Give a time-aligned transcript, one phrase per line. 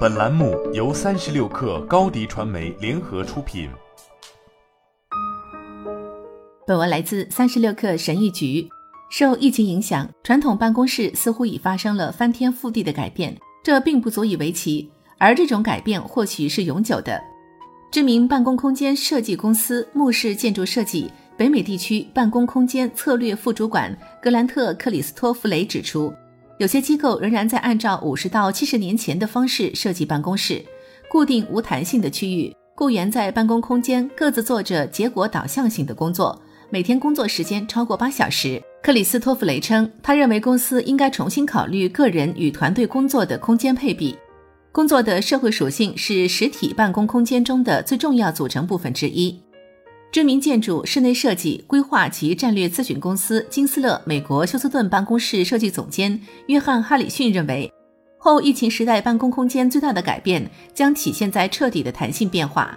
[0.00, 3.70] 本栏目由三十六氪高低传媒联合出品。
[6.66, 8.68] 本文来自三十六氪神译局。
[9.10, 14.90] 受疫情影响，传统办公室似乎已发生了翻天覆地的改变，这并不足以为奇。
[15.18, 17.20] 而这种改变或许是永久的。
[17.90, 26.12] 知名办公空间设计公司慕氏建筑设计北美地区办公空间策略副主管格兰特·克里斯托弗雷指出，
[26.60, 30.62] 有些机构仍然在按照五十到七十年前的方式设计办公室，
[31.08, 36.38] 固定无弹性的区域，雇员在办公空间各自做着结果导向性的工作。
[36.68, 44.14] 每天工作时间超过八小时，克里斯托弗雷称，他认为公司应该重新考虑个人与团队工作的空间配比。
[44.70, 49.40] 工作的社会属性是实体办公空间中的最重要组成部分之一。
[50.12, 57.72] 知名建筑、室内设计、规划及战略咨询公司金斯勒美国休斯顿办公室设计总监约翰哈里逊认为，
[58.18, 62.76] 后疫情时代办公空间最大的改变将体现在彻底的弹性变化，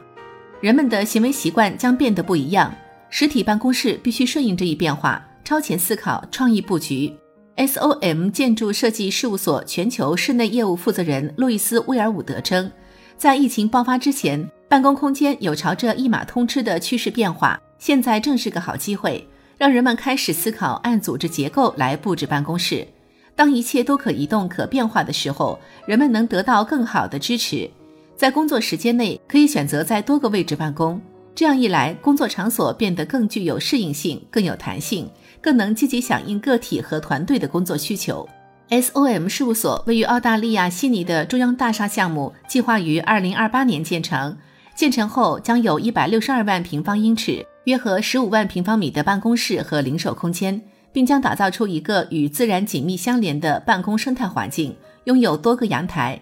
[0.61, 2.71] 人们的行为习惯将变得不一样。
[3.09, 7.11] 实体办公室必须顺应这一变化，超前思考、创意布局。
[7.57, 12.71] SOM 建筑设计事务所全球室内业务负责人路易斯·威尔伍德称，
[13.17, 17.61] 在疫情爆发之前，办公空间有朝着一马通吃的趋势变化。
[17.77, 19.23] 现在正是个好机会，
[19.55, 22.87] 让人们开始思考按组织结构来布置办公室。
[23.35, 27.69] 当一切都可移动、可变化的时候，人们能得到更好的支持。
[28.15, 30.99] 在工作时间内，可以选择在多个位置办公。
[31.35, 35.07] 这样一来，工作场所变得更具有适应性、更有弹性、
[35.39, 38.27] 更能积极响应个体和团队的工作需求。
[38.69, 44.35] SOM 事务所位于澳大利亚悉尼的中央大厦项目，计划于2028年建成。
[44.75, 50.59] 建成后将有一百六十二万平方英尺（约合十五万平方米）的办公室和零售空间，
[50.91, 56.19] 并将打造出一个与自然紧密相连的办公生态环境，拥有多个阳台。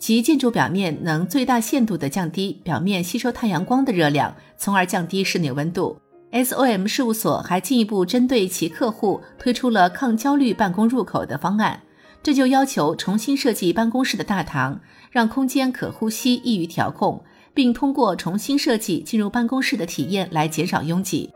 [0.00, 5.96] 其建筑表面能最大限度地降低表面吸收太阳光的热量，从而降低室内温度。
[6.32, 11.82] SOM 事务所还进一步针对其客户推出了抗焦虑办公入口的方案，
[12.20, 17.22] 这就要求重新设计办公室的大堂，让空间可呼吸、易于调控，
[17.54, 21.30] 并通过重新设计进入办公室的体验来减少拥挤。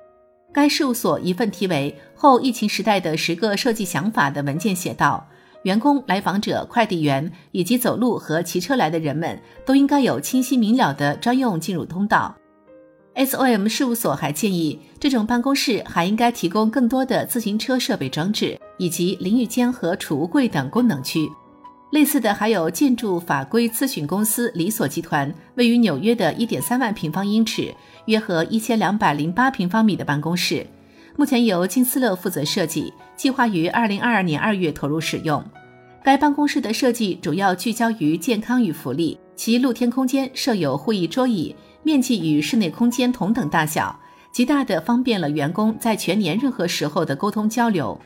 [0.52, 5.26] 该事务所一份题为《后疫情时代的十个设计想法》的文件写道。
[5.62, 12.36] 员工、来访者、快递员以及走路和骑车来的人们都应该有清晰明了的专用进入通道。
[13.16, 21.28] SOM 事务所还建议，这种办公室还应该提供更多的自行车设备装置，以及淋浴间和储物柜等功能区。
[21.90, 27.72] 类似的还有建筑法规咨询公司理所集团位于纽约的1.3万平方英尺
[28.06, 30.66] （约合1208平方米）的办公室。
[31.16, 35.42] 目前由金斯勒负责设计，计划于二零二二年二月投入使用。
[36.02, 43.98] 该办公室的设计主要聚焦于健康与福利，其露天空间设有会议桌椅，面积与室内空间同等大小，
[44.30, 47.98] 极大的方便了员工在全年任何时候的沟通交流。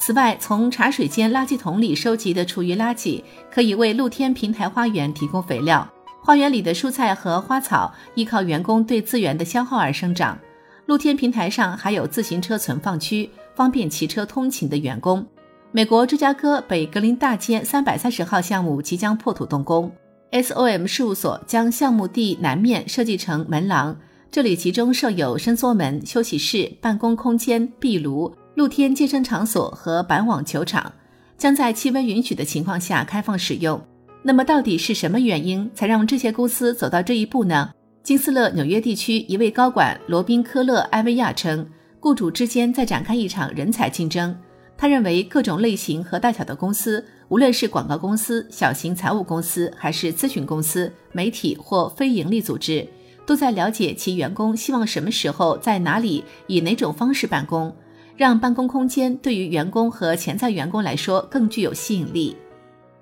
[0.00, 3.22] 此外，从茶水间垃圾桶里收集的厨余垃圾
[3.52, 5.86] 可以为露天平台花园提供肥料，
[6.22, 10.38] 花园里的蔬菜和花草依靠员工对资源的消耗而生长。
[10.86, 15.24] 露天平台上还有自行车存放区，方便骑车通勤的员工。
[15.70, 19.92] 美国芝加哥北格林大街三百三十号项目即将破土动工
[20.32, 23.94] ，SOM 事务所将项目地南面设计成门廊，
[24.30, 30.92] 这里集中设有伸缩门、休息室、办公空间、壁炉、露天健身场所和板网球场，
[31.38, 33.80] 将在气温允许的情况下开放使用。
[34.22, 37.70] 那么，到底是什么原因才让这些公司走到这一步呢？
[38.02, 41.66] 金斯勒纽约地区一位高管罗宾·科勒埃维亚称，
[42.00, 44.36] 雇主之间在展开一场人才竞争。
[44.76, 52.86] 他认为，各种类型和大小的公司，无论是广告公司、小型财务公司，还是咨询公司、媒体或非营利组织，
[53.26, 57.74] 都在了解其员工希望什么时候、在哪里、以哪种方式办公，
[58.20, 62.36] 让办公空间对于员工和潜在员工来说更具有吸引力。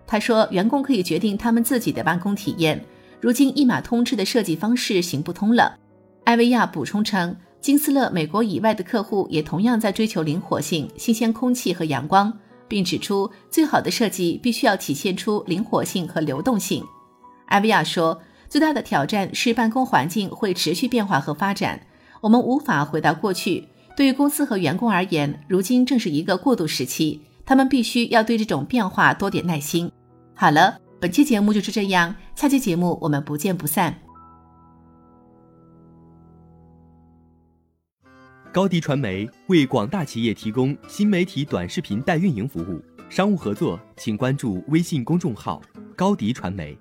[0.06, 2.80] 他说，员工可以决定他们自己的办公体验。
[3.20, 5.76] 如今一码通吃的设计方式行不通了，
[6.22, 12.32] 艾维亚补充称，金斯勒美国以外的客户也同样在追求灵活性、新鲜空气和阳光，
[12.68, 16.84] 并指出最好的设计必须要体现出灵活性和流动性。
[17.46, 21.88] 艾维亚说，最大的挑战是办公环境会持续变化和发展，
[22.20, 23.66] 我们无法回到过去。
[23.98, 29.90] 对于公司和员工而言，如今正是一个过渡时期，他们必须要对这种变化多点耐心。
[30.36, 30.78] 好了。
[31.00, 33.96] 本期节目就是这样，下期节目我们不见不散。
[38.52, 45.60] 高迪传媒为广大企业提供新媒体短视频代运营服务，商务合作请关注微信公众号
[45.96, 46.76] 高迪传媒。